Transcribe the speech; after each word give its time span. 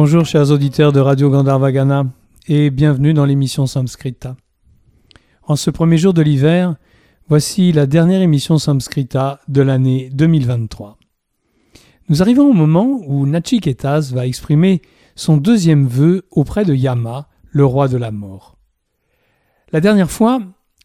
Bonjour 0.00 0.24
chers 0.24 0.52
auditeurs 0.52 0.92
de 0.92 1.00
Radio 1.00 1.28
Gandharvagana 1.28 2.04
et 2.46 2.70
bienvenue 2.70 3.14
dans 3.14 3.24
l'émission 3.24 3.66
Samskrita. 3.66 4.36
En 5.42 5.56
ce 5.56 5.70
premier 5.70 5.98
jour 5.98 6.14
de 6.14 6.22
l'hiver, 6.22 6.76
voici 7.26 7.72
la 7.72 7.84
dernière 7.86 8.22
émission 8.22 8.58
Samskrita 8.58 9.40
de 9.48 9.60
l'année 9.60 10.08
2023. 10.12 10.98
Nous 12.08 12.22
arrivons 12.22 12.48
au 12.48 12.52
moment 12.52 13.00
où 13.08 13.26
Nachiketas 13.26 14.12
va 14.14 14.28
exprimer 14.28 14.82
son 15.16 15.36
deuxième 15.36 15.88
vœu 15.88 16.22
auprès 16.30 16.64
de 16.64 16.76
Yama, 16.76 17.28
le 17.50 17.64
roi 17.64 17.88
de 17.88 17.96
la 17.96 18.12
mort. 18.12 18.56
La 19.72 19.80
dernière 19.80 20.12
fois, 20.12 20.40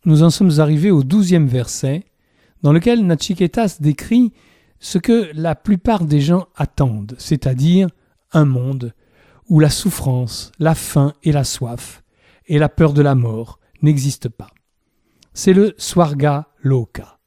nous 0.06 0.24
en 0.24 0.32
sommes 0.32 0.60
arrivés 0.60 0.90
au 0.90 1.04
douzième 1.04 1.46
verset, 1.46 2.04
dans 2.64 2.74
lequel 2.74 3.06
Nachiketas 3.06 3.78
décrit 3.80 4.34
ce 4.80 4.98
que 4.98 5.30
la 5.36 5.54
plupart 5.54 6.06
des 6.06 6.20
gens 6.20 6.48
attendent, 6.56 7.14
c'est-à-dire 7.20 7.90
un 8.32 8.46
monde 8.46 8.92
où 9.48 9.60
la 9.60 9.70
souffrance, 9.70 10.52
la 10.60 10.76
faim 10.76 11.14
et 11.24 11.32
la 11.32 11.44
soif 11.44 12.04
et 12.46 12.60
la 12.60 12.70
peur 12.70 12.94
de 12.94 13.02
la 13.02 13.16
mort 13.16 13.60
n'existent 13.82 14.30
pas. 14.30 14.50
C'est 15.34 15.54
le 15.54 15.74
Swarga 15.78 16.48
Loka, 16.62 17.20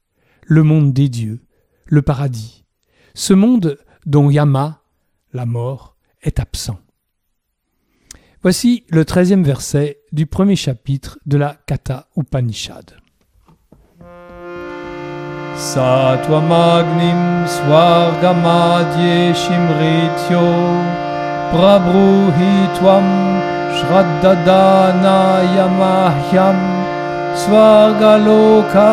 le 0.42 0.62
monde 0.62 0.92
des 0.92 1.08
dieux, 1.08 1.40
le 1.86 2.02
paradis, 2.02 2.64
ce 3.14 3.34
monde 3.34 3.78
dont 4.04 4.30
Yama, 4.30 4.82
la 5.32 5.46
mort, 5.46 5.96
est 6.22 6.38
absent. 6.40 6.78
Voici 8.42 8.84
le 8.90 9.04
treizième 9.04 9.42
verset 9.42 10.00
du 10.12 10.26
premier 10.26 10.56
chapitre 10.56 11.18
de 11.26 11.36
la 11.36 11.56
Kata 11.66 12.08
Upanishad. 12.16 12.96
Satvamagnim 15.56 17.46
prabruhi 21.52 22.54
tvam 22.76 23.06
shraddadana 23.76 25.18
yamahyam 25.56 26.58
swargaloka 27.42 28.90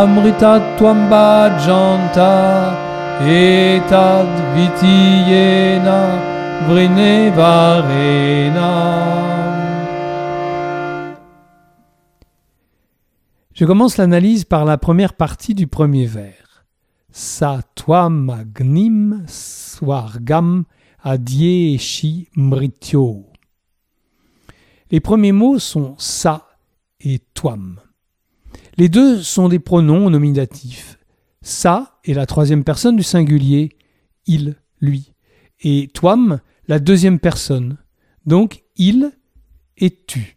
amritatvam 0.00 0.98
bhajanta 1.12 2.32
etad 3.40 4.30
vitiyena 4.54 5.98
vrinevarena 6.68 8.72
Je 13.56 13.64
commence 13.64 13.96
l'analyse 13.96 14.44
par 14.44 14.66
la 14.66 14.76
première 14.76 15.14
partie 15.14 15.54
du 15.54 15.66
premier 15.66 16.04
vers. 16.04 16.66
Sa 17.10 17.62
magnim 18.10 19.24
swargam 19.26 20.64
adieshi 21.06 22.28
mrityo. 22.34 23.26
Les 24.90 24.98
premiers 24.98 25.30
mots 25.30 25.60
sont 25.60 25.94
sa 25.98 26.48
et 27.00 27.20
toam. 27.32 27.80
Les 28.76 28.88
deux 28.88 29.22
sont 29.22 29.48
des 29.48 29.60
pronoms 29.60 30.10
nominatifs. 30.10 30.98
Sa 31.42 32.00
est 32.04 32.12
la 32.12 32.26
troisième 32.26 32.64
personne 32.64 32.96
du 32.96 33.04
singulier, 33.04 33.76
il, 34.26 34.56
lui, 34.80 35.12
et 35.60 35.88
toam 35.94 36.40
la 36.66 36.80
deuxième 36.80 37.20
personne, 37.20 37.78
donc 38.24 38.64
il 38.76 39.12
et 39.76 39.96
tu. 40.06 40.36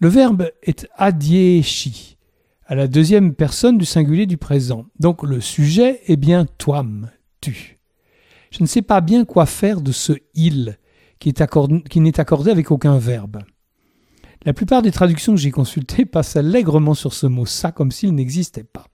Le 0.00 0.08
verbe 0.08 0.50
est 0.64 0.88
adieshi, 0.96 2.16
à 2.66 2.74
la 2.74 2.88
deuxième 2.88 3.32
personne 3.32 3.78
du 3.78 3.84
singulier 3.84 4.26
du 4.26 4.38
présent. 4.38 4.86
Donc 4.98 5.22
le 5.22 5.40
sujet 5.40 6.00
est 6.06 6.16
bien 6.16 6.46
toam, 6.58 7.12
tu. 7.40 7.75
Je 8.50 8.62
ne 8.62 8.66
sais 8.66 8.82
pas 8.82 9.00
bien 9.00 9.24
quoi 9.24 9.46
faire 9.46 9.80
de 9.80 9.92
ce 9.92 10.12
il 10.34 10.78
qui, 11.18 11.32
n'est 12.00 12.20
accordé 12.20 12.50
avec 12.50 12.70
aucun 12.70 12.98
verbe. 12.98 13.42
La 14.44 14.52
plupart 14.52 14.82
des 14.82 14.92
traductions 14.92 15.34
que 15.34 15.40
j'ai 15.40 15.50
consultées 15.50 16.04
passent 16.04 16.36
allègrement 16.36 16.94
sur 16.94 17.12
ce 17.12 17.26
mot 17.26 17.46
ça 17.46 17.72
comme 17.72 17.90
s'il 17.90 18.14
n'existait 18.14 18.64
pas. 18.64 18.86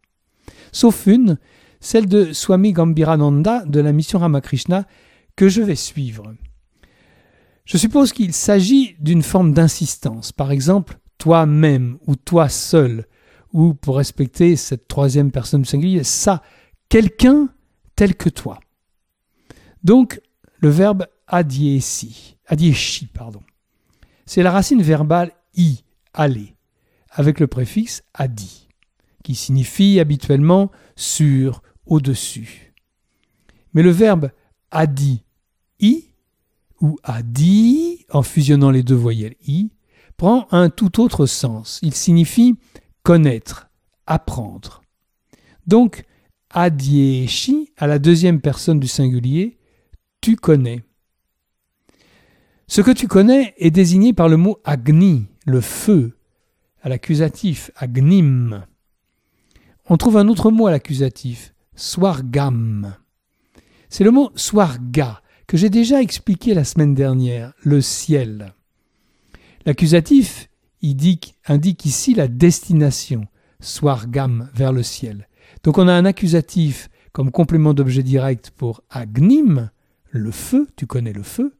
Sauf 0.73 1.07
une, 1.07 1.39
celle 1.81 2.07
de 2.07 2.33
Swami 2.33 2.73
Gambirananda 2.73 3.65
de 3.67 3.81
la 3.81 3.93
mission 3.93 4.19
Ramakrishna 4.19 4.87
que 5.37 5.49
je 5.49 5.61
vais 5.61 5.77
suivre. 5.77 6.35
Je 7.65 7.77
suppose 7.77 8.13
qu'il 8.13 8.33
s'agit 8.33 8.97
d'une 8.99 9.23
forme 9.23 9.53
d'insistance, 9.53 10.33
par 10.33 10.53
exemple 10.53 10.99
toi-même 11.19 11.99
ou 12.09 12.17
toi 12.17 12.49
seul, 12.49 13.07
ou 13.53 13.75
pour 13.75 13.99
respecter 13.99 14.57
cette 14.57 14.89
troisième 14.89 15.31
personne 15.31 15.65
singulier, 15.65 16.03
ça, 16.03 16.43
quelqu'un 16.89 17.49
tel 17.95 18.17
que 18.17 18.29
toi. 18.29 18.59
Donc, 19.83 20.21
le 20.59 20.69
verbe 20.69 21.07
adiesi, 21.27 22.37
adieshi, 22.47 23.07
pardon. 23.07 23.43
C'est 24.27 24.43
la 24.43 24.53
racine 24.53 24.83
verbale 24.83 25.33
i, 25.55 25.85
aller, 26.15 26.55
avec 27.11 27.41
le 27.41 27.47
préfixe 27.47 28.03
adi, 28.15 28.69
qui 29.25 29.35
signifie 29.35 29.99
habituellement 30.01 30.71
sur, 30.97 31.63
au-dessus. 31.87 32.75
Mais 33.75 33.83
le 33.83 33.91
verbe 33.91 34.31
adi, 34.71 35.25
i 35.81 36.09
ou 36.81 36.99
a 37.03 37.23
dit, 37.23 38.07
en 38.11 38.23
fusionnant 38.23 38.71
les 38.71 38.83
deux 38.83 38.95
voyelles 38.95 39.37
i, 39.47 39.71
prend 40.17 40.47
un 40.51 40.69
tout 40.69 41.01
autre 41.01 41.27
sens. 41.27 41.79
Il 41.83 41.95
signifie 41.95 42.57
connaître, 43.03 43.71
apprendre. 44.07 44.83
Donc, 45.67 46.05
adieshi, 46.51 47.73
à 47.77 47.87
la 47.87 47.99
deuxième 47.99 48.41
personne 48.41 48.81
du 48.81 48.89
singulier, 48.89 49.59
tu 50.23 50.37
connais. 50.37 50.83
Ce 52.69 52.81
que 52.81 52.93
tu 52.93 53.09
connais 53.09 53.55
est 53.59 53.71
désigné 53.71 54.15
par 54.15 54.29
le 54.29 54.39
mot 54.39 54.59
agni, 54.65 55.27
le 55.45 55.61
feu, 55.61 56.17
à 56.81 56.89
l'accusatif, 56.89 57.71
agnim. 57.77 58.65
On 59.91 59.97
trouve 59.99 60.17
un 60.17 60.29
autre 60.29 60.51
mot 60.51 60.69
à 60.69 60.71
l'accusatif, 60.71 61.53
swargam. 61.75 62.95
C'est 63.91 64.05
le 64.05 64.11
mot 64.13 64.31
swarga 64.37 65.21
que 65.47 65.57
j'ai 65.57 65.69
déjà 65.69 66.01
expliqué 66.01 66.55
la 66.55 66.65
semaine 66.65 66.95
dernière, 66.95 67.53
le 67.63 67.83
ciel. 67.83 68.55
L'accusatif 69.67 70.49
indique, 70.83 71.85
ici 71.85 72.15
la 72.15 72.29
destination, 72.29 73.27
swargam, 73.61 74.49
vers 74.55 74.73
le 74.73 74.85
ciel. 74.85 75.29
Donc 75.65 75.79
on 75.79 75.89
a 75.89 75.93
un 75.93 76.05
accusatif 76.05 76.89
comme 77.13 77.33
complément 77.33 77.75
d'objet 77.75 78.03
direct 78.05 78.53
pour 78.57 78.83
agnim, 78.89 79.71
le 80.13 80.31
feu, 80.31 80.69
tu 80.77 80.87
connais 80.87 81.13
le 81.13 81.23
feu, 81.23 81.57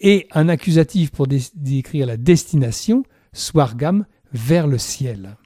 et 0.00 0.26
un 0.32 0.48
accusatif 0.48 1.10
pour 1.10 1.26
décrire 1.28 2.06
la 2.06 2.16
destination, 2.16 3.04
swargam, 3.32 4.06
vers 4.32 4.66
le 4.66 4.78
ciel. 4.78 5.36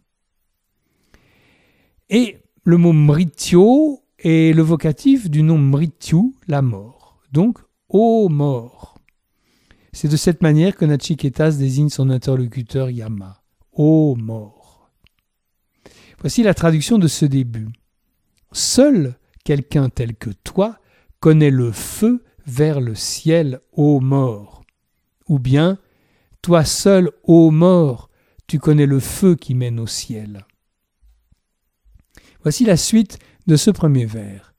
Et 2.08 2.38
le 2.62 2.76
mot 2.76 2.92
mrityo 2.92 4.02
est 4.18 4.54
le 4.54 4.62
vocatif 4.62 5.28
du 5.28 5.42
nom 5.42 5.58
mrityu, 5.58 6.34
la 6.46 6.62
mort. 6.62 7.20
Donc 7.32 7.58
ô 7.88 8.28
mort. 8.28 8.98
C'est 9.92 10.08
de 10.08 10.16
cette 10.16 10.42
manière 10.42 10.76
que 10.76 10.84
Nachiketas 10.84 11.52
désigne 11.52 11.88
son 11.88 12.10
interlocuteur 12.10 12.90
Yama. 12.90 13.42
Ô 13.72 14.14
mort. 14.16 14.90
Voici 16.20 16.42
la 16.42 16.54
traduction 16.54 16.98
de 16.98 17.08
ce 17.08 17.24
début. 17.24 17.68
Seul 18.52 19.16
quelqu'un 19.44 19.88
tel 19.88 20.14
que 20.14 20.30
toi 20.30 20.78
connaît 21.20 21.50
le 21.50 21.72
feu 21.72 22.22
vers 22.46 22.80
le 22.80 22.94
ciel, 22.94 23.60
ô 23.72 24.00
mort. 24.00 24.62
Ou 25.28 25.38
bien, 25.38 25.78
toi 26.42 26.64
seul, 26.64 27.10
ô 27.22 27.50
mort, 27.50 28.10
tu 28.46 28.58
connais 28.58 28.86
le 28.86 29.00
feu 29.00 29.34
qui 29.34 29.54
mène 29.54 29.80
au 29.80 29.86
ciel. 29.86 30.46
Voici 32.42 32.64
la 32.64 32.76
suite 32.76 33.18
de 33.46 33.56
ce 33.56 33.70
premier 33.70 34.04
vers. 34.04 34.52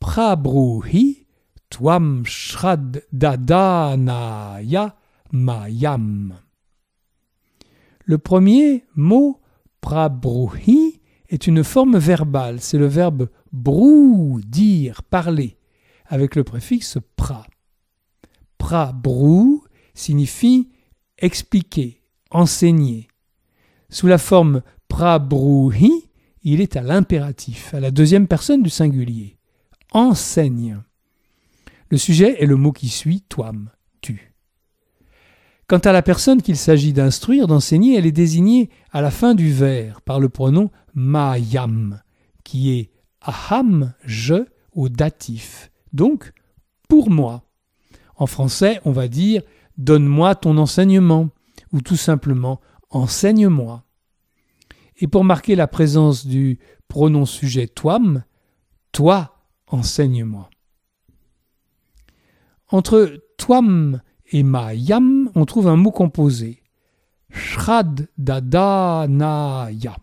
Prabruhi 0.00 1.26
Twam 1.70 2.24
Shraddadhanaya 2.24 4.96
Mayam. 5.32 6.38
Le 8.04 8.16
premier 8.16 8.84
mot, 8.96 9.42
prabruhi, 9.82 11.02
est 11.28 11.46
une 11.46 11.62
forme 11.62 11.98
verbale. 11.98 12.60
C'est 12.60 12.78
le 12.78 12.86
verbe 12.86 13.28
brou, 13.52 14.40
dire, 14.46 15.02
parler, 15.02 15.57
avec 16.08 16.34
le 16.34 16.44
préfixe 16.44 16.98
pra. 17.16 17.46
Prabrou 18.58 19.64
signifie 19.94 20.68
expliquer, 21.18 22.02
enseigner. 22.30 23.08
Sous 23.90 24.06
la 24.06 24.18
forme 24.18 24.62
prabruhi, 24.88 26.08
il 26.42 26.60
est 26.60 26.76
à 26.76 26.82
l'impératif, 26.82 27.74
à 27.74 27.80
la 27.80 27.90
deuxième 27.90 28.26
personne 28.26 28.62
du 28.62 28.70
singulier. 28.70 29.36
Enseigne. 29.92 30.82
Le 31.90 31.96
sujet 31.96 32.42
est 32.42 32.46
le 32.46 32.56
mot 32.56 32.72
qui 32.72 32.88
suit, 32.88 33.22
toam, 33.22 33.70
tu. 34.00 34.34
Quant 35.66 35.78
à 35.78 35.92
la 35.92 36.02
personne 36.02 36.42
qu'il 36.42 36.56
s'agit 36.56 36.92
d'instruire, 36.92 37.46
d'enseigner, 37.46 37.96
elle 37.96 38.06
est 38.06 38.12
désignée 38.12 38.70
à 38.92 39.00
la 39.00 39.10
fin 39.10 39.34
du 39.34 39.52
vers 39.52 40.00
par 40.02 40.20
le 40.20 40.28
pronom 40.28 40.70
mayam, 40.94 42.00
qui 42.44 42.78
est 42.78 42.90
aham, 43.22 43.94
je, 44.04 44.46
au 44.72 44.88
datif, 44.88 45.70
donc 45.92 46.32
pour 46.88 47.10
moi. 47.10 47.44
En 48.16 48.26
français, 48.26 48.80
on 48.84 48.92
va 48.92 49.08
dire 49.08 49.42
Donne-moi 49.76 50.34
ton 50.34 50.58
enseignement 50.58 51.28
ou 51.72 51.80
tout 51.80 51.96
simplement 51.96 52.60
Enseigne-moi. 52.90 53.84
Et 54.96 55.06
pour 55.06 55.22
marquer 55.22 55.54
la 55.54 55.68
présence 55.68 56.26
du 56.26 56.58
pronom 56.88 57.26
sujet 57.26 57.68
toam, 57.68 58.24
toi, 58.92 59.44
enseigne-moi. 59.66 60.48
Entre 62.68 63.22
toam 63.36 64.00
et 64.32 64.42
mayam, 64.42 65.30
on 65.34 65.44
trouve 65.44 65.68
un 65.68 65.76
mot 65.76 65.92
composé. 65.92 66.62
Shrad 67.30 68.08
dadanaya. 68.16 69.96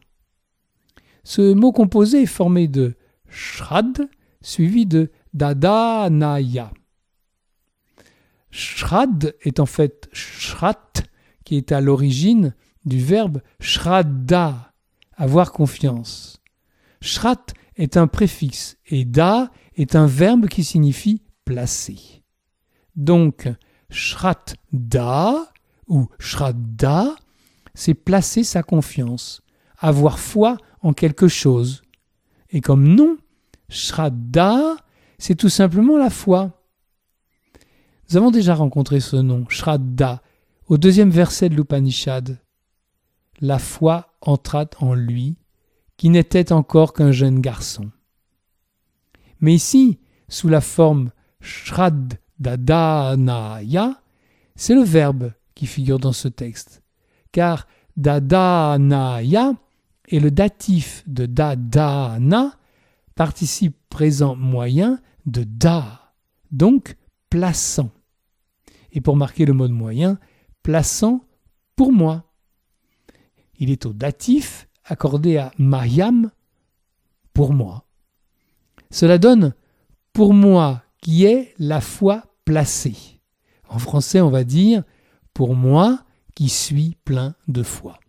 Ce 1.24 1.54
mot 1.54 1.72
composé 1.72 2.22
est 2.22 2.28
formé 2.28 2.68
de 2.68 2.96
shrad 3.28 4.08
suivi 4.42 4.86
de 4.86 5.12
dadanaya. 5.36 6.72
Shrad 8.52 9.36
est 9.42 9.60
en 9.60 9.66
fait 9.66 10.10
shrat 10.14 10.94
qui 11.44 11.58
est 11.58 11.72
à 11.72 11.82
l'origine 11.82 12.56
du 12.86 13.00
verbe 13.00 13.42
shradda, 13.60 14.74
avoir 15.14 15.52
confiance. 15.52 16.42
Shrat 17.02 17.46
est 17.76 17.98
un 17.98 18.08
préfixe 18.08 18.78
et 18.88 19.04
da 19.04 19.52
est 19.76 19.96
un 19.96 20.08
verbe 20.08 20.48
qui 20.48 20.64
signifie 20.64 21.22
placer. 21.44 22.24
Donc, 22.96 23.50
shradda 23.90 25.52
ou 25.88 26.08
shradda, 26.18 27.16
c'est 27.74 27.94
placer 27.94 28.46
sa 28.46 28.64
confiance, 28.64 29.42
avoir 29.78 30.18
foi 30.18 30.58
en 30.82 30.94
quelque 30.94 31.28
chose. 31.28 31.82
Et 32.50 32.62
comme 32.62 32.88
nom, 32.96 33.18
shradda, 33.68 34.78
c'est 35.18 35.36
tout 35.36 35.50
simplement 35.50 35.98
la 35.98 36.10
foi. 36.10 36.52
Nous 38.10 38.18
avons 38.18 38.32
déjà 38.32 38.56
rencontré 38.56 39.00
ce 39.00 39.16
nom, 39.16 39.46
shradda, 39.50 40.22
au 40.68 40.78
deuxième 40.78 41.10
verset 41.10 41.50
de 41.50 41.56
l'Upanishad 41.56 42.40
la 43.42 43.60
foi 43.60 44.16
entra 44.22 44.66
en 44.80 44.94
lui, 44.94 45.36
qui 45.98 46.10
n'était 46.10 46.52
encore 46.52 46.94
qu'un 46.94 47.12
jeune 47.12 47.40
garçon. 47.42 47.92
Mais 49.40 49.54
ici, 49.54 50.00
sous 50.30 50.48
la 50.48 50.62
forme 50.62 51.12
Shraddadhanaya, 51.42 54.02
c'est 54.56 54.76
le 54.76 54.84
verbe 54.84 55.34
qui 55.54 55.68
figure 55.68 56.00
dans 56.00 56.14
ce 56.14 56.28
texte, 56.28 56.82
car 57.32 57.68
Dadanaya 57.98 59.54
est 60.10 60.20
le 60.20 60.32
datif 60.32 61.04
de 61.08 61.26
Dadana, 61.26 62.58
participe 63.16 63.78
présent 63.90 64.36
moyen 64.36 65.00
de 65.26 65.44
Da, 65.44 66.14
donc 66.52 66.96
plaçant. 67.30 67.92
Et 68.92 69.02
pour 69.02 69.16
marquer 69.16 69.46
le 69.46 69.54
mot 69.54 69.68
de 69.68 69.74
moyen, 69.74 70.20
plaçant 70.64 71.26
pour 71.76 71.92
moi. 71.92 72.32
Il 73.58 73.72
est 73.72 73.86
au 73.86 73.94
datif 73.94 74.68
accordé 74.84 75.38
à 75.38 75.52
Mayam 75.58 76.32
pour 77.34 77.54
moi. 77.54 77.86
Cela 78.92 79.18
donne 79.18 79.54
pour 80.14 80.34
moi 80.34 80.84
qui 81.02 81.26
est 81.26 81.54
la 81.58 81.82
foi 81.82 82.24
placée. 82.46 83.22
En 83.68 83.80
français, 83.80 84.22
on 84.22 84.30
va 84.30 84.44
dire 84.44 84.84
pour 85.34 85.56
moi 85.56 86.06
qui 86.36 86.50
suis 86.50 86.96
plein 87.04 87.36
de 87.48 87.64
foi. 87.64 88.00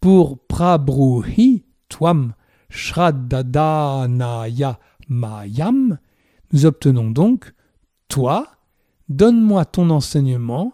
Pour 0.00 0.38
prabruhi 0.46 1.64
twam 1.88 2.34
shraddadhanaya 2.76 4.78
mayam, 5.08 5.98
nous 6.52 6.66
obtenons 6.66 7.10
donc 7.10 7.52
toi, 8.08 8.46
donne-moi 9.08 9.64
ton 9.64 9.90
enseignement 9.90 10.72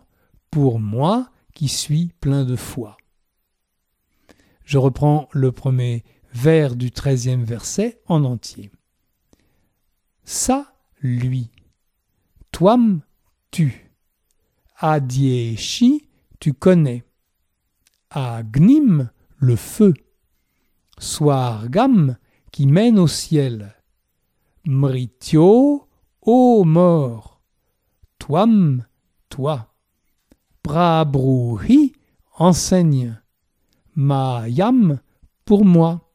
pour 0.51 0.81
moi 0.81 1.31
qui 1.55 1.69
suis 1.69 2.13
plein 2.21 2.45
de 2.45 2.57
foi. 2.57 2.97
Je 4.65 4.79
reprends 4.79 5.29
le 5.33 5.53
premier 5.53 6.03
vers 6.33 6.77
du 6.77 6.91
treizième 6.91 7.45
verset 7.45 8.01
en 8.07 8.25
entier. 8.25 8.71
Ça, 10.25 10.75
lui. 11.01 11.51
Toam, 12.53 13.03
tu. 13.51 13.91
Adieshi, 14.77 16.09
tu 16.41 16.55
connais. 16.55 17.05
Agnim, 18.11 19.11
le 19.37 19.57
feu. 19.57 19.93
Swargam, 20.99 22.17
qui 22.51 22.67
mène 22.67 22.99
au 22.99 23.07
ciel. 23.07 23.77
Mrityo, 24.65 25.87
ô 26.21 26.65
mort. 26.65 27.41
Toam, 28.19 28.85
toi. 29.29 29.73
Prabruhi 30.63 31.93
enseigne. 32.39 33.21
Mayam 33.95 35.01
pour 35.45 35.65
moi. 35.65 36.09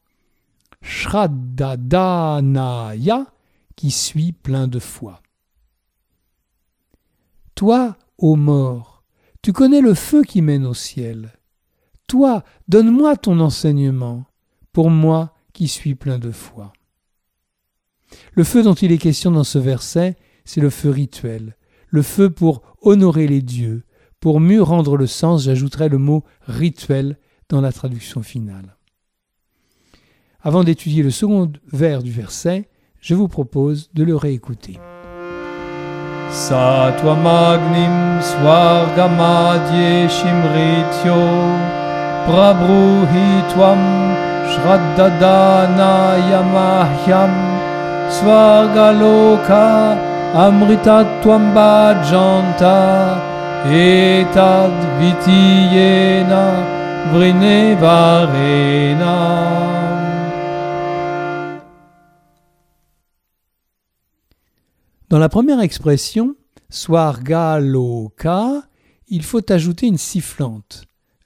Shraddadhanaya 0.81 3.27
qui 3.75 3.91
suis 3.91 4.31
plein 4.31 4.68
de 4.68 4.80
foi. 4.80 5.21
Toi, 7.56 7.95
ô 8.18 8.35
mort, 8.35 9.03
tu 9.41 9.51
connais 9.51 9.81
le 9.81 9.94
feu 9.94 10.23
qui 10.23 10.41
mène 10.41 10.65
au 10.65 10.73
ciel. 10.73 11.33
Toi, 12.07 12.44
donne-moi 12.68 13.18
ton 13.18 13.39
enseignement, 13.39 14.25
pour 14.77 14.91
moi 14.91 15.33
qui 15.53 15.68
suis 15.68 15.95
plein 15.95 16.19
de 16.19 16.29
foi. 16.29 16.71
Le 18.33 18.44
feu 18.44 18.62
dont 18.62 18.75
il 18.75 18.91
est 18.91 19.00
question 19.00 19.31
dans 19.31 19.44
ce 19.44 19.57
verset, 19.57 20.18
c'est 20.45 20.62
le 20.62 20.69
feu 20.69 20.91
rituel, 20.91 21.57
le 21.88 22.03
feu 22.03 22.29
pour 22.29 22.62
honorer 22.83 23.25
les 23.25 23.41
dieux, 23.41 23.85
pour 24.19 24.39
mieux 24.39 24.62
rendre 24.62 24.95
le 24.95 25.07
sens, 25.07 25.45
j'ajouterai 25.45 25.89
le 25.89 25.97
mot 25.97 26.24
rituel 26.45 27.18
dans 27.50 27.59
la 27.59 27.71
traduction 27.71 28.21
finale. 28.21 28.77
Avant 30.41 30.63
d'étudier 30.63 31.01
le 31.01 31.09
second 31.09 31.51
vers 31.73 32.03
du 32.03 32.12
verset, 32.12 32.69
je 33.01 33.15
vous 33.15 33.27
propose 33.27 33.89
de 33.95 34.03
le 34.03 34.15
réécouter. 34.15 34.77
Swargamadye 36.30 36.88
shimrityo 40.07 41.18
prabruhi 42.27 43.41
tvam 44.47 44.88
shraddadana 44.97 46.18
yamahyam 46.31 47.31
swargaloka 48.09 49.63
amritatvam 50.35 51.54
bhajanta 51.56 52.77
dans 65.09 65.19
la 65.19 65.30
première 65.30 65.59
expression, 65.59 66.35
Swargaloka, 66.69 68.63
il 69.07 69.23
faut 69.23 69.51
ajouter 69.51 69.87
une 69.87 69.97
sifflante. 69.97 70.83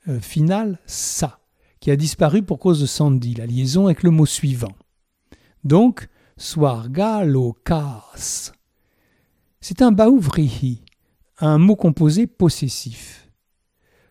Euh, 0.08 0.20
finale 0.20 0.80
sa, 0.88 1.41
qui 1.82 1.92
a 1.92 1.98
disparu 1.98 2.44
pour 2.44 2.60
cause 2.60 2.80
de 2.80 2.86
Sandy, 2.86 3.34
la 3.34 3.48
liaison 3.48 3.88
avec 3.88 4.04
le 4.04 4.12
mot 4.12 4.28
suivant. 4.28 4.72
Donc, 5.66 6.08
Swargalokas. 6.38 8.54
C'est 9.60 9.82
un 9.82 9.92
baouvrihi, 9.92 10.84
un 11.40 11.58
mot 11.58 11.76
composé 11.76 12.28
possessif. 12.28 13.30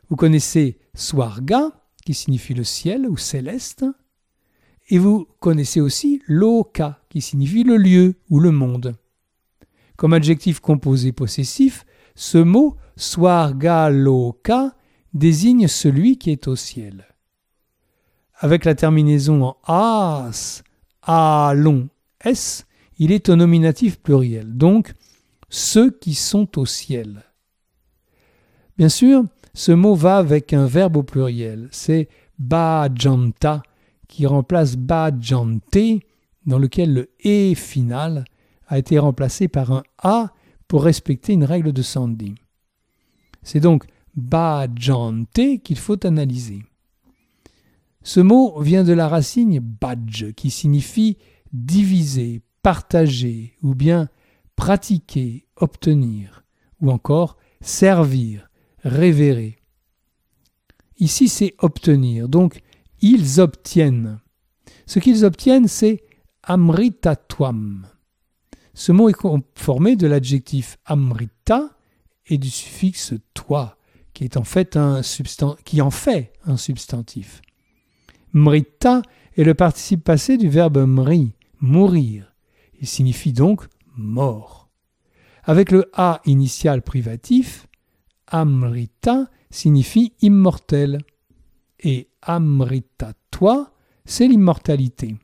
Vous 0.08 0.16
connaissez 0.16 0.80
Swarga, 0.94 1.70
qui 2.04 2.12
signifie 2.12 2.54
le 2.54 2.64
ciel 2.64 3.08
ou 3.08 3.16
céleste, 3.16 3.84
et 4.88 4.98
vous 4.98 5.28
connaissez 5.38 5.80
aussi 5.80 6.22
Loka, 6.26 7.04
qui 7.08 7.20
signifie 7.20 7.62
le 7.62 7.76
lieu 7.76 8.16
ou 8.30 8.40
le 8.40 8.50
monde. 8.50 8.96
Comme 9.96 10.12
adjectif 10.12 10.58
composé 10.58 11.12
possessif, 11.12 11.86
ce 12.16 12.38
mot 12.38 12.76
Swarga 12.96 13.90
Loka 13.90 14.74
désigne 15.14 15.68
celui 15.68 16.18
qui 16.18 16.30
est 16.30 16.48
au 16.48 16.56
ciel. 16.56 17.06
Avec 18.42 18.64
la 18.64 18.74
terminaison 18.74 19.44
en 19.44 19.56
as, 19.66 20.62
a 21.02 21.52
long 21.54 21.88
s, 22.24 22.66
il 22.98 23.12
est 23.12 23.28
au 23.28 23.36
nominatif 23.36 23.98
pluriel. 24.00 24.56
Donc, 24.56 24.94
ceux 25.50 25.90
qui 25.90 26.14
sont 26.14 26.58
au 26.58 26.64
ciel. 26.64 27.22
Bien 28.78 28.88
sûr, 28.88 29.24
ce 29.52 29.72
mot 29.72 29.94
va 29.94 30.16
avec 30.16 30.54
un 30.54 30.64
verbe 30.64 30.96
au 30.96 31.02
pluriel. 31.02 31.68
C'est 31.70 32.08
bajanta 32.38 33.62
qui 34.08 34.24
remplace 34.24 34.76
bajante, 34.76 36.00
dans 36.46 36.58
lequel 36.58 36.94
le 36.94 37.10
e 37.26 37.54
final 37.54 38.24
a 38.68 38.78
été 38.78 38.98
remplacé 38.98 39.48
par 39.48 39.70
un 39.70 39.82
a 40.02 40.32
pour 40.66 40.82
respecter 40.82 41.34
une 41.34 41.44
règle 41.44 41.72
de 41.72 41.82
Sandy. 41.82 42.36
C'est 43.42 43.60
donc 43.60 43.84
bajante 44.16 45.60
qu'il 45.62 45.78
faut 45.78 46.06
analyser. 46.06 46.62
Ce 48.02 48.20
mot 48.20 48.60
vient 48.60 48.84
de 48.84 48.92
la 48.92 49.08
racine 49.08 49.58
badge 49.60 50.32
qui 50.32 50.50
signifie 50.50 51.18
diviser, 51.52 52.42
partager 52.62 53.56
ou 53.62 53.74
bien 53.74 54.08
pratiquer, 54.56 55.46
obtenir, 55.56 56.44
ou 56.80 56.90
encore 56.90 57.36
servir, 57.60 58.48
révérer. 58.84 59.58
Ici, 60.98 61.28
c'est 61.28 61.54
obtenir. 61.58 62.28
Donc, 62.28 62.60
ils 63.00 63.40
obtiennent. 63.40 64.20
Ce 64.86 64.98
qu'ils 64.98 65.24
obtiennent, 65.24 65.68
c'est 65.68 66.02
amritatwam. 66.42 67.86
Ce 68.74 68.92
mot 68.92 69.08
est 69.08 69.16
formé 69.54 69.96
de 69.96 70.06
l'adjectif 70.06 70.78
amrita 70.84 71.70
et 72.26 72.38
du 72.38 72.50
suffixe 72.50 73.14
toi, 73.34 73.78
qui 74.14 74.24
est 74.24 74.36
en 74.36 74.44
fait 74.44 74.76
un 74.76 75.00
qui 75.64 75.80
en 75.80 75.90
fait 75.90 76.32
un 76.44 76.56
substantif. 76.56 77.42
Mrita 78.32 79.02
est 79.36 79.44
le 79.44 79.54
participe 79.54 80.04
passé 80.04 80.36
du 80.36 80.48
verbe 80.48 80.78
mri, 80.86 81.32
mourir. 81.60 82.34
Il 82.80 82.86
signifie 82.86 83.32
donc 83.32 83.66
mort. 83.96 84.68
Avec 85.44 85.70
le 85.70 85.90
a 85.94 86.20
initial 86.26 86.82
privatif, 86.82 87.66
amrita 88.26 89.28
signifie 89.50 90.12
immortel 90.20 90.98
et 91.80 92.08
amrita 92.22 93.12
toi, 93.30 93.72
c'est 94.04 94.28
l'immortalité. 94.28 95.16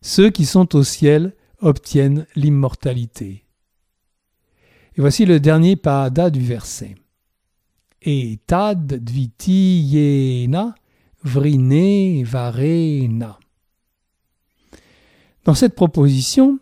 Ceux 0.00 0.30
qui 0.30 0.46
sont 0.46 0.74
au 0.74 0.82
ciel 0.82 1.34
obtiennent 1.60 2.26
l'immortalité. 2.34 3.44
Et 4.94 5.00
voici 5.00 5.24
le 5.24 5.40
dernier 5.40 5.76
pada 5.76 6.30
du 6.30 6.40
verset. 6.40 6.96
Et 8.04 8.40
tad 8.48 9.00
vrine 11.22 12.24
varena. 12.24 13.38
Dans 15.44 15.54
cette 15.54 15.76
proposition, 15.76 16.58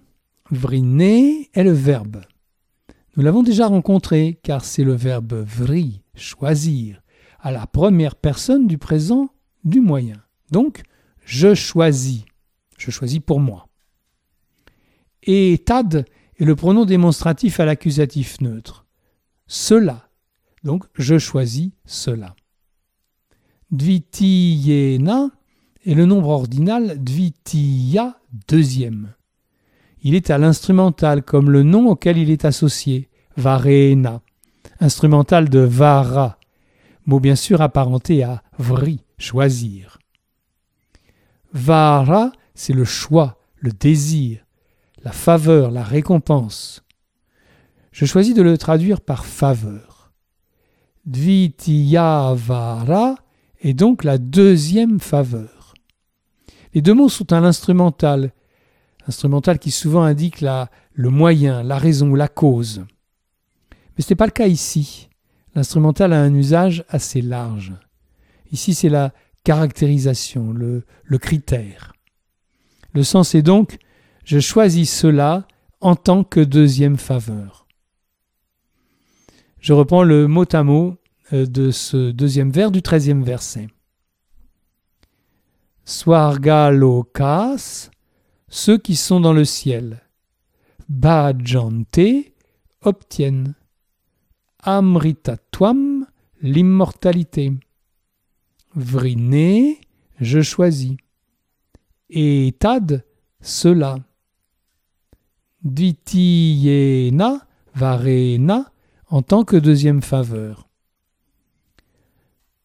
vrine 0.51 1.01
est 1.01 1.65
le 1.65 1.73
verbe. 1.73 2.21
Nous 3.17 3.23
l'avons 3.23 3.43
déjà 3.43 3.67
rencontré 3.67 4.39
car 4.43 4.65
c'est 4.65 4.85
le 4.85 4.93
verbe 4.93 5.33
vri, 5.33 6.03
choisir, 6.15 7.03
à 7.41 7.51
la 7.51 7.67
première 7.67 8.17
personne 8.17 8.67
du 8.67 8.77
présent 8.77 9.31
du 9.65 9.81
moyen. 9.81 10.23
Donc, 10.51 10.83
je 11.25 11.55
choisis. 11.55 12.25
Je 12.77 12.91
choisis 12.91 13.21
pour 13.21 13.41
moi. 13.41 13.69
Et 15.23 15.63
tad 15.65 16.05
est 16.39 16.45
le 16.45 16.57
pronom 16.57 16.85
démonstratif 16.85 17.61
à 17.61 17.65
l'accusatif 17.65 18.43
neutre. 18.43 18.85
Cela. 19.47 20.10
Donc, 20.63 20.85
je 20.95 21.19
choisis 21.19 21.71
cela. 21.85 22.35
Dvitiyena 23.71 25.31
est 25.87 25.95
le 25.95 26.05
nombre 26.05 26.29
ordinal 26.29 27.03
dvitiya 27.03 28.19
deuxième. 28.49 29.15
Il 30.03 30.15
est 30.15 30.31
à 30.31 30.39
l'instrumental 30.39 31.23
comme 31.23 31.51
le 31.51 31.63
nom 31.63 31.89
auquel 31.89 32.19
il 32.19 32.31
est 32.31 32.45
associé, 32.45 33.09
varena, 33.37 34.23
instrumental 34.81 35.49
de 35.49 35.61
vara, 35.61 36.39
mot 37.07 37.21
bien 37.21 37.37
sûr 37.37 37.61
apparenté 37.61 38.23
à 38.23 38.43
vri, 38.59 39.05
choisir. 39.19 39.99
Vara, 41.53 42.33
c'est 42.55 42.73
le 42.73 42.85
choix, 42.85 43.39
le 43.57 43.73
désir, 43.73 44.45
la 45.03 45.13
faveur, 45.13 45.71
la 45.71 45.83
récompense. 45.83 46.83
Je 47.93 48.05
choisis 48.05 48.35
de 48.35 48.43
le 48.43 48.57
traduire 48.57 49.01
par 49.01 49.25
faveur. 49.25 49.90
Dvitiyavara 51.07 52.57
est 53.61 53.75
donc 53.75 54.05
la 54.05 54.19
deuxième 54.19 55.01
faveur. 55.01 55.75
Les 56.75 56.83
deux 56.83 56.95
mots 56.95 57.09
sont 57.09 57.33
à 57.33 57.41
l'instrumental, 57.41 58.33
instrumental 59.07 59.59
qui 59.59 59.71
souvent 59.71 60.03
indique 60.03 60.41
le 60.41 61.11
moyen, 61.11 61.63
la 61.63 61.79
raison, 61.79 62.15
la 62.15 62.29
cause. 62.29 62.85
Mais 63.97 64.03
ce 64.05 64.13
n'est 64.13 64.17
pas 64.17 64.27
le 64.27 64.33
cas 64.33 64.47
ici. 64.47 65.09
L'instrumental 65.55 66.13
a 66.13 66.23
un 66.23 66.35
usage 66.35 66.85
assez 66.89 67.23
large. 67.23 67.73
Ici, 68.53 68.75
c'est 68.75 68.89
la 68.89 69.13
caractérisation, 69.43 70.53
le, 70.53 70.85
le 71.05 71.19
critère. 71.19 71.93
Le 72.93 73.03
sens 73.03 73.35
est 73.35 73.43
donc 73.43 73.79
je 74.25 74.39
choisis 74.39 74.93
cela 74.93 75.47
en 75.81 75.97
tant 75.97 76.25
que 76.25 76.41
deuxième 76.41 76.99
faveur. 76.99 77.67
Je 79.61 79.75
reprends 79.75 80.03
le 80.03 80.27
mot 80.27 80.47
à 80.53 80.63
mot 80.63 80.97
euh, 81.35 81.45
de 81.45 81.71
ce 81.71 82.11
deuxième 82.11 82.51
vers 82.51 82.71
du 82.71 82.81
treizième 82.81 83.23
verset. 83.23 83.69
Swargalokas, 85.85 87.91
ceux 88.49 88.79
qui 88.79 88.97
sont 88.97 89.21
dans 89.21 89.35
le 89.35 89.45
ciel. 89.45 90.01
Bhajante 90.89 92.01
obtiennent. 92.81 93.55
Amritatwam, 94.63 96.07
l'immortalité. 96.41 97.53
Vrine, 98.75 99.75
je 100.21 100.41
choisis. 100.41 100.97
Et 102.09 102.57
tad, 102.59 103.05
cela. 103.43 103.99
Dvitiyena, 105.63 107.47
varena, 107.75 108.73
en 109.11 109.23
tant 109.23 109.45
que 109.45 109.57
deuxième 109.57 110.03
faveur. 110.03 110.69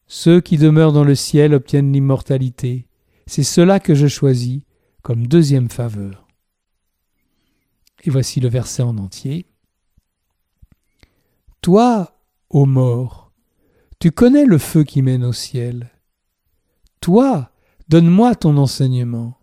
Ceux 0.06 0.40
qui 0.40 0.56
demeurent 0.56 0.92
dans 0.92 1.04
le 1.04 1.16
ciel 1.16 1.52
obtiennent 1.52 1.92
l'immortalité. 1.92 2.86
C'est 3.26 3.42
cela 3.42 3.80
que 3.80 3.94
je 3.94 4.06
choisis 4.06 4.60
comme 5.02 5.26
deuxième 5.26 5.68
faveur. 5.68 6.28
Et 8.04 8.10
voici 8.10 8.38
le 8.38 8.48
verset 8.48 8.84
en 8.84 8.96
entier. 8.98 9.46
Toi, 11.62 12.16
ô 12.48 12.64
mort, 12.64 13.32
tu 13.98 14.12
connais 14.12 14.44
le 14.44 14.58
feu 14.58 14.84
qui 14.84 15.02
mène 15.02 15.24
au 15.24 15.32
ciel. 15.32 15.90
Toi, 17.00 17.50
donne-moi 17.88 18.36
ton 18.36 18.56
enseignement, 18.56 19.40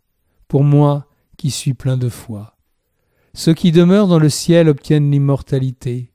pour 0.47 0.63
moi 0.63 1.09
qui 1.37 1.51
suis 1.51 1.73
plein 1.73 1.97
de 1.97 2.07
foi. 2.07 2.55
Ceux 3.33 3.53
qui 3.53 3.73
demeurent 3.73 4.07
dans 4.07 4.19
le 4.19 4.29
ciel 4.29 4.69
obtiennent 4.69 5.11
l'immortalité. 5.11 6.12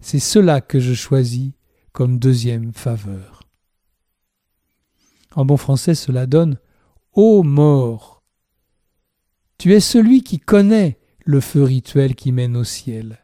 C'est 0.00 0.18
cela 0.18 0.60
que 0.60 0.80
je 0.80 0.94
choisis 0.94 1.52
comme 1.92 2.18
deuxième 2.18 2.72
faveur. 2.72 3.42
En 5.34 5.44
bon 5.44 5.56
français, 5.56 5.94
cela 5.94 6.26
donne 6.26 6.58
Ô 7.12 7.42
mort 7.42 8.22
Tu 9.58 9.74
es 9.74 9.80
celui 9.80 10.22
qui 10.22 10.38
connaît 10.38 10.98
le 11.24 11.40
feu 11.40 11.62
rituel 11.62 12.14
qui 12.14 12.32
mène 12.32 12.56
au 12.56 12.64
ciel. 12.64 13.20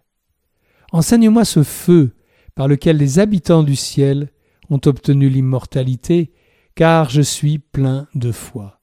Enseigne-moi 0.92 1.44
ce 1.44 1.62
feu 1.62 2.14
par 2.54 2.68
lequel 2.68 2.96
les 2.96 3.18
habitants 3.18 3.62
du 3.62 3.76
ciel 3.76 4.30
ont 4.70 4.80
obtenu 4.86 5.28
l'immortalité, 5.28 6.32
car 6.74 7.10
je 7.10 7.22
suis 7.22 7.58
plein 7.58 8.08
de 8.14 8.32
foi. 8.32 8.80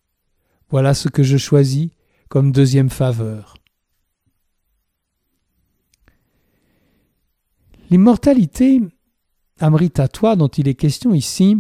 Voilà 0.69 0.93
ce 0.93 1.09
que 1.09 1.23
je 1.23 1.38
choisis 1.38 1.89
comme 2.29 2.51
deuxième 2.51 2.89
faveur. 2.89 3.55
L'immortalité 7.93 8.81
amritatoire 9.59 10.35
dont 10.35 10.47
il 10.47 10.67
est 10.67 10.73
question 10.73 11.13
ici 11.13 11.57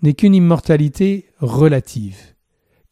n'est 0.00 0.14
qu'une 0.14 0.32
immortalité 0.32 1.26
relative, 1.40 2.36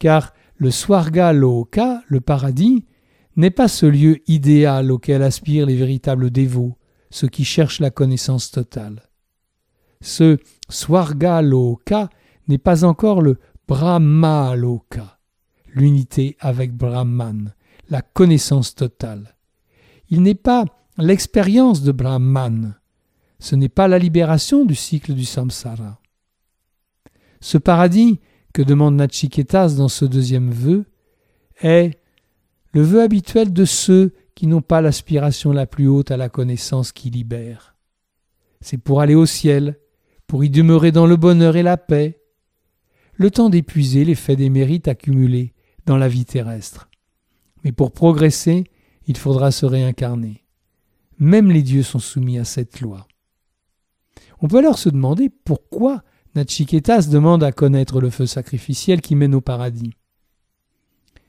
car 0.00 0.32
le 0.56 0.72
Swarga 0.72 1.32
Loka, 1.32 2.02
le 2.08 2.20
paradis, 2.20 2.86
n'est 3.36 3.52
pas 3.52 3.68
ce 3.68 3.86
lieu 3.86 4.18
idéal 4.26 4.90
auquel 4.90 5.22
aspirent 5.22 5.66
les 5.66 5.76
véritables 5.76 6.32
dévots, 6.32 6.78
ceux 7.10 7.28
qui 7.28 7.44
cherchent 7.44 7.78
la 7.78 7.92
connaissance 7.92 8.50
totale. 8.50 9.08
Ce 10.00 10.38
Swarga 10.68 11.42
Loka 11.42 12.10
n'est 12.48 12.58
pas 12.58 12.82
encore 12.82 13.22
le 13.22 13.38
Brahma 13.68 14.56
Loka, 14.56 15.20
l'unité 15.72 16.36
avec 16.40 16.76
Brahman, 16.76 17.54
la 17.88 18.02
connaissance 18.02 18.74
totale. 18.74 19.36
Il 20.08 20.22
n'est 20.22 20.34
pas 20.34 20.64
l'expérience 20.98 21.82
de 21.82 21.92
Brahman, 21.92 22.74
ce 23.40 23.56
n'est 23.56 23.70
pas 23.70 23.88
la 23.88 23.98
libération 23.98 24.64
du 24.64 24.74
cycle 24.74 25.14
du 25.14 25.24
samsara. 25.24 26.00
Ce 27.40 27.58
paradis 27.58 28.20
que 28.52 28.62
demande 28.62 28.96
Nachiketas 28.96 29.74
dans 29.76 29.88
ce 29.88 30.04
deuxième 30.04 30.50
vœu 30.50 30.84
est 31.62 31.98
le 32.72 32.82
vœu 32.82 33.02
habituel 33.02 33.52
de 33.52 33.64
ceux 33.64 34.14
qui 34.34 34.46
n'ont 34.46 34.62
pas 34.62 34.82
l'aspiration 34.82 35.52
la 35.52 35.66
plus 35.66 35.88
haute 35.88 36.10
à 36.10 36.16
la 36.16 36.28
connaissance 36.28 36.92
qui 36.92 37.10
libère. 37.10 37.74
C'est 38.60 38.78
pour 38.78 39.00
aller 39.00 39.14
au 39.14 39.26
ciel, 39.26 39.78
pour 40.26 40.44
y 40.44 40.50
demeurer 40.50 40.92
dans 40.92 41.06
le 41.06 41.16
bonheur 41.16 41.56
et 41.56 41.62
la 41.62 41.78
paix, 41.78 42.22
le 43.14 43.30
temps 43.30 43.50
d'épuiser 43.50 44.04
les 44.04 44.14
faits 44.14 44.38
des 44.38 44.50
mérites 44.50 44.88
accumulés 44.88 45.54
dans 45.86 45.96
la 45.96 46.08
vie 46.08 46.26
terrestre. 46.26 46.88
Mais 47.64 47.72
pour 47.72 47.92
progresser, 47.92 48.64
il 49.06 49.16
faudra 49.16 49.50
se 49.50 49.66
réincarner. 49.66 50.44
Même 51.18 51.50
les 51.50 51.62
dieux 51.62 51.82
sont 51.82 51.98
soumis 51.98 52.38
à 52.38 52.44
cette 52.44 52.80
loi. 52.80 53.06
On 54.42 54.48
peut 54.48 54.58
alors 54.58 54.78
se 54.78 54.88
demander 54.88 55.28
pourquoi 55.28 56.02
Nachiketas 56.34 57.08
demande 57.10 57.42
à 57.42 57.52
connaître 57.52 58.00
le 58.00 58.10
feu 58.10 58.26
sacrificiel 58.26 59.00
qui 59.00 59.14
mène 59.16 59.34
au 59.34 59.40
paradis. 59.40 59.92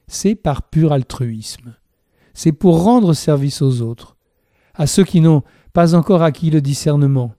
C'est 0.08 0.36
par 0.36 0.70
pur 0.70 0.92
altruisme. 0.94 1.76
c'est 2.34 2.54
pour 2.54 2.84
rendre 2.84 3.14
service 3.14 3.62
aux 3.62 3.82
autres, 3.82 4.16
à 4.74 4.88
ceux 4.88 5.04
qui 5.04 5.20
n'ont 5.20 5.44
pas 5.74 5.96
encore 5.96 6.24
acquis 6.24 6.50
le 6.50 6.62
discernement, 6.62 7.34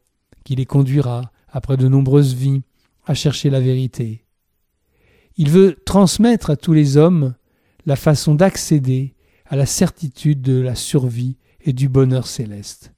qui 0.44 0.54
les 0.54 0.66
conduira, 0.66 1.32
après 1.48 1.76
de 1.76 1.88
nombreuses 1.88 2.34
vies, 2.34 2.62
à 3.06 3.14
chercher 3.14 3.48
la 3.50 3.60
vérité. 3.60 4.24
Il 5.36 5.50
veut 5.50 5.76
transmettre 5.86 6.50
à 6.50 6.56
tous 6.56 6.72
les 6.72 6.96
hommes 6.96 7.34
la 7.86 7.96
façon 7.96 8.34
d'accéder 8.34 9.14
à 9.46 9.56
la 9.56 9.66
certitude 9.66 10.42
de 10.42 10.60
la 10.60 10.74
survie 10.74 11.36
et 11.60 11.72
du 11.72 11.88
bonheur 11.88 12.26
céleste. 12.26 12.92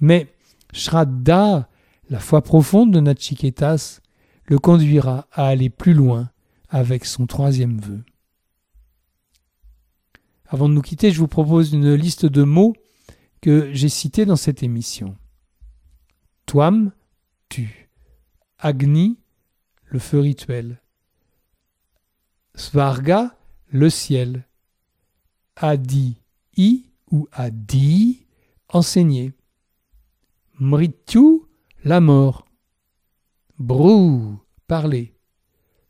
Mais 0.00 0.28
Shraddha, 0.72 1.69
la 2.10 2.18
foi 2.18 2.42
profonde 2.42 2.90
de 2.90 3.00
Nachiketas, 3.00 4.00
le 4.44 4.58
conduira 4.58 5.28
à 5.30 5.46
aller 5.46 5.70
plus 5.70 5.94
loin 5.94 6.30
avec 6.68 7.04
son 7.04 7.26
troisième 7.26 7.80
vœu. 7.80 8.02
Avant 10.46 10.68
de 10.68 10.74
nous 10.74 10.82
quitter, 10.82 11.12
je 11.12 11.20
vous 11.20 11.28
propose 11.28 11.72
une 11.72 11.94
liste 11.94 12.26
de 12.26 12.42
mots 12.42 12.74
que 13.40 13.72
j'ai 13.72 13.88
cités 13.88 14.26
dans 14.26 14.36
cette 14.36 14.64
émission. 14.64 15.16
Toam, 16.46 16.90
tu. 17.48 17.88
Agni, 18.58 19.16
le 19.86 20.00
feu 20.00 20.18
rituel. 20.18 20.82
Svarga, 22.56 23.36
le 23.68 23.88
ciel. 23.88 24.44
Adi, 25.54 26.16
i 26.56 26.86
ou 27.12 27.28
adi, 27.30 28.26
enseigner. 28.68 29.32
Mrityu, 30.58 31.39
la 31.84 32.00
mort. 32.00 32.46
Brou, 33.58 34.38
parler. 34.66 35.14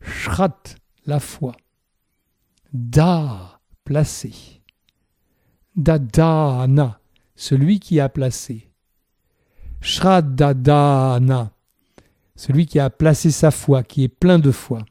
Shrat, 0.01 0.75
la 1.05 1.19
foi. 1.19 1.55
Da, 2.73 3.59
placé. 3.83 4.61
Dadana, 5.75 6.99
celui 7.35 7.79
qui 7.79 7.99
a 7.99 8.09
placé. 8.09 8.71
Shraddadana, 9.81 11.51
celui 12.35 12.65
qui 12.65 12.79
a 12.79 12.89
placé 12.89 13.31
sa 13.31 13.51
foi, 13.51 13.83
qui 13.83 14.03
est 14.03 14.09
plein 14.09 14.37
de 14.37 14.51
foi. 14.51 14.85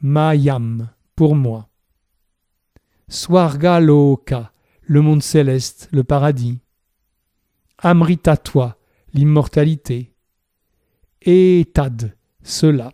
Mayam, 0.00 0.90
pour 1.16 1.34
moi. 1.34 1.68
Swargaloka, 3.08 4.52
le 4.82 5.00
monde 5.00 5.22
céleste, 5.22 5.88
le 5.90 6.04
paradis. 6.04 6.60
Amrita 7.78 8.36
toi, 8.36 8.78
l'immortalité. 9.12 10.12
Etad, 11.22 12.16
cela. 12.42 12.92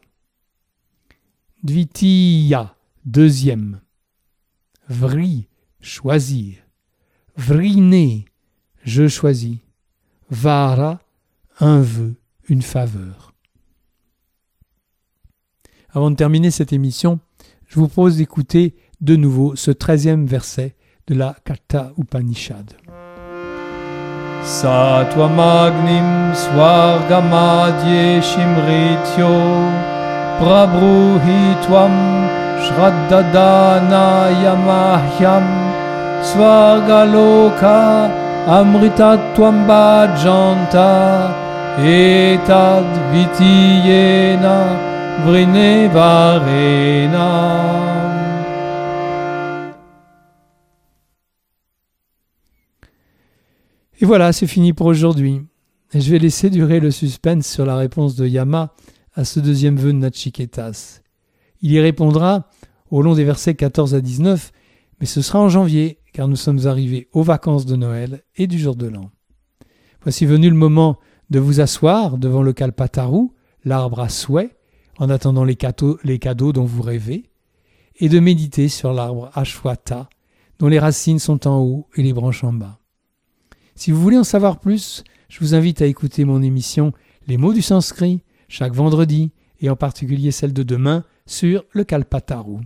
Dvitiya, 1.63 2.77
deuxième. 3.05 3.81
Vri, 4.89 5.49
choisir. 5.81 6.57
Vrine, 7.37 8.25
je 8.83 9.09
choisis. 9.09 9.59
Vara, 10.31 11.01
un 11.61 11.81
vœu, 11.81 12.17
une 12.49 12.63
faveur. 12.63 13.35
Avant 15.91 16.11
de 16.11 16.17
terminer 16.17 16.51
cette 16.51 16.73
émission, 16.73 17.21
je 17.67 17.81
vous 17.81 17.89
propose 17.89 18.17
d'écouter 18.19 18.75
de 19.01 19.17
nouveau 19.17 19.57
ce 19.57 19.71
treizième 19.71 20.27
verset 20.27 20.77
de 21.07 21.15
la 21.15 21.37
Katha 21.45 21.93
Upanishad. 21.97 22.73
सात्वमाग्निं 24.55 26.09
त्वमाग्निं 26.41 28.03
शिमृत्यो 28.29 29.31
प्रब्रूहि 30.41 31.39
त्वं 31.65 31.95
श्रद्ददानाय 32.67 34.45
मह्यं 34.67 35.49
स्वागलोका 36.31 37.81
अमृतत्वं 38.59 39.59
वाज्रान्ता 39.71 40.89
एतद्वितीयेन 41.97 43.27
वृणेवारेण 45.27 47.17
Et 53.99 54.05
voilà, 54.05 54.35
c'est 54.35 54.47
fini 54.47 54.75
pour 54.75 54.87
aujourd'hui. 54.87 55.41
Je 55.95 56.11
vais 56.11 56.19
laisser 56.19 56.51
durer 56.51 56.81
le 56.81 56.91
suspense 56.91 57.47
sur 57.47 57.65
la 57.65 57.77
réponse 57.77 58.15
de 58.15 58.27
Yama 58.27 58.75
à 59.15 59.25
ce 59.25 59.41
deuxième 59.41 59.77
vœu 59.77 59.95
de 59.95 59.99
Nachiketas. 59.99 61.01
Il 61.63 61.73
y 61.73 61.81
répondra 61.81 62.51
au 62.91 63.01
long 63.01 63.15
des 63.15 63.25
versets 63.25 63.55
14 63.55 63.95
à 63.95 64.03
19, 64.03 64.53
mais 65.01 65.07
ce 65.07 65.23
sera 65.23 65.41
en 65.41 65.49
janvier, 65.49 65.99
car 66.13 66.29
nous 66.29 66.37
sommes 66.37 66.67
arrivés 66.67 67.09
aux 67.13 67.23
vacances 67.23 67.65
de 67.65 67.75
Noël 67.75 68.23
et 68.37 68.47
du 68.47 68.59
jour 68.59 68.77
de 68.77 68.87
l'an. 68.87 69.11
Voici 70.03 70.27
venu 70.27 70.51
le 70.51 70.57
moment 70.57 70.99
de 71.31 71.39
vous 71.39 71.61
asseoir 71.61 72.19
devant 72.19 72.43
le 72.43 72.53
Kalpataru, 72.53 73.29
l'arbre 73.65 74.01
à 74.01 74.11
souhait, 74.11 74.57
en 74.99 75.09
attendant 75.09 75.45
les 75.45 75.57
cadeaux 75.57 76.53
dont 76.53 76.65
vous 76.65 76.83
rêvez, 76.83 77.31
et 77.97 78.11
de 78.11 78.21
méditer 78.21 78.69
sur 78.69 78.93
l'arbre 78.93 79.31
Ashwata, 79.35 80.11
dont 80.59 80.69
les 80.69 80.79
racines 80.79 81.19
sont 81.19 81.49
en 81.49 81.61
haut 81.61 81.89
et 81.97 82.03
les 82.03 82.13
branches 82.13 82.45
en 82.45 82.53
bas. 82.53 82.79
Si 83.77 83.91
vous 83.93 84.01
voulez 84.01 84.17
en 84.17 84.25
savoir 84.25 84.59
plus, 84.59 85.05
je 85.29 85.39
vous 85.41 85.55
invite 85.55 85.83
à 85.83 85.87
écouter 85.87 86.25
mon 86.25 86.43
émission 86.43 86.93
Les 87.29 87.37
mots 87.37 87.53
du 87.53 87.61
sanskrit 87.61 88.23
chaque 88.49 88.73
vendredi 88.73 89.33
et 89.61 89.69
en 89.69 89.77
particulier 89.77 90.31
celle 90.31 90.55
de 90.55 90.63
demain 90.63 91.05
sur 91.27 91.63
le 91.73 91.85
Kalpataru. 91.85 92.61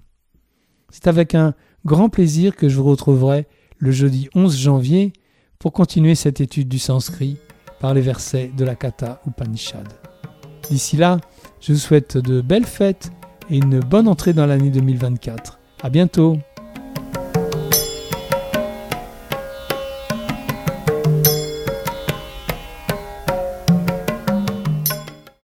C'est 0.91 1.09
avec 1.09 1.35
un 1.35 1.55
grand 1.85 2.09
plaisir 2.11 2.55
que 2.55 2.69
je 2.69 2.77
vous 2.77 2.85
retrouverai 2.85 3.47
le 3.79 3.91
jeudi 3.91 4.29
11 4.37 4.57
janvier 4.57 5.13
pour 5.59 5.73
continuer 5.73 6.15
cette 6.15 6.41
étude 6.41 6.69
du 6.69 6.79
sanskrit 6.79 7.39
par 7.81 7.93
les 7.93 8.03
versets 8.03 8.53
de 8.57 8.65
la 8.65 8.77
Katha 8.77 9.21
Upanishad. 9.27 9.89
D'ici 10.69 10.97
là, 10.97 11.19
je 11.61 11.73
vous 11.73 11.79
souhaite 11.79 12.19
de 12.19 12.41
belles 12.41 12.67
fêtes 12.67 13.11
et 13.51 13.57
une 13.57 13.81
bonne 13.81 14.07
entrée 14.07 14.33
dans 14.33 14.47
l'année 14.47 14.71
2024. 14.71 15.59
À 15.83 15.91
bientôt! 15.91 16.39